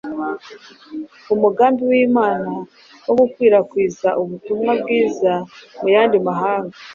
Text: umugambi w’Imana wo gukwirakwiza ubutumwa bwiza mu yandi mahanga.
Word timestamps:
umugambi 1.33 1.81
w’Imana 1.91 2.51
wo 3.05 3.13
gukwirakwiza 3.19 4.09
ubutumwa 4.21 4.71
bwiza 4.81 5.31
mu 5.79 5.87
yandi 5.95 6.17
mahanga. 6.27 6.75